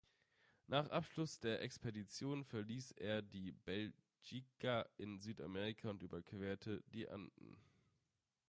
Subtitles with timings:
[0.65, 7.55] Nach Abschluss der Expedition verließ er die "Belgica" in Südamerika und überquerte die Anden.